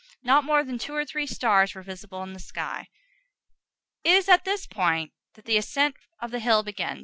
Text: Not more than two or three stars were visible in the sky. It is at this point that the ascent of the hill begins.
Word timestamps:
Not 0.23 0.43
more 0.45 0.63
than 0.63 0.79
two 0.79 0.95
or 0.95 1.05
three 1.05 1.27
stars 1.27 1.75
were 1.75 1.83
visible 1.83 2.23
in 2.23 2.33
the 2.33 2.39
sky. 2.39 2.87
It 4.03 4.15
is 4.15 4.27
at 4.27 4.45
this 4.45 4.65
point 4.65 5.11
that 5.35 5.45
the 5.45 5.57
ascent 5.57 5.95
of 6.19 6.31
the 6.31 6.39
hill 6.39 6.63
begins. 6.63 6.99